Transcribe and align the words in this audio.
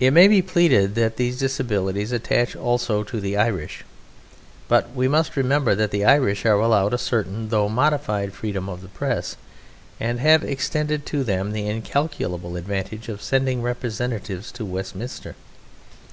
It 0.00 0.10
may 0.10 0.26
be 0.26 0.42
pleaded 0.42 0.96
that 0.96 1.16
these 1.16 1.38
disabilities 1.38 2.10
attach 2.10 2.56
also 2.56 3.04
to 3.04 3.20
the 3.20 3.36
Irish, 3.36 3.84
but 4.66 4.92
we 4.96 5.06
must 5.06 5.36
remember 5.36 5.76
that 5.76 5.92
the 5.92 6.04
Irish 6.04 6.44
are 6.44 6.58
allowed 6.58 6.92
a 6.92 6.98
certain 6.98 7.50
though 7.50 7.68
modified 7.68 8.32
freedom 8.32 8.68
of 8.68 8.82
the 8.82 8.88
Press, 8.88 9.36
and 10.00 10.18
have 10.18 10.42
extended 10.42 11.06
to 11.06 11.22
them 11.22 11.52
the 11.52 11.68
incalculable 11.68 12.56
advantage 12.56 13.08
of 13.08 13.22
sending 13.22 13.62
representatives 13.62 14.50
to 14.50 14.64
Westminster. 14.64 15.36